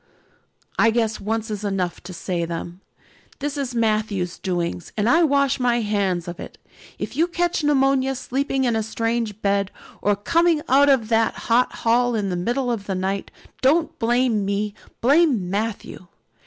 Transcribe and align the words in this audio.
"I 0.79 0.89
guess 0.89 1.19
once 1.21 1.51
is 1.51 1.63
enough 1.63 2.01
to 2.05 2.11
say 2.11 2.43
them. 2.43 2.81
This 3.37 3.55
is 3.55 3.75
Matthew's 3.75 4.39
doings 4.39 4.91
and 4.97 5.07
I 5.07 5.21
wash 5.21 5.59
my 5.59 5.81
hands 5.81 6.27
of 6.27 6.39
it. 6.39 6.57
If 6.97 7.15
you 7.15 7.27
catch 7.27 7.63
pneumonia 7.63 8.15
sleeping 8.15 8.63
in 8.63 8.75
a 8.75 8.81
strange 8.81 9.43
bed 9.43 9.69
or 10.01 10.15
coming 10.15 10.63
out 10.67 10.89
of 10.89 11.09
that 11.09 11.35
hot 11.51 11.71
hall 11.85 12.15
in 12.15 12.31
the 12.31 12.35
middle 12.35 12.71
of 12.71 12.87
the 12.87 12.95
night, 12.95 13.29
don't 13.61 13.99
blame 13.99 14.43
me, 14.43 14.73
blame 15.01 15.51
Matthew. 15.51 16.07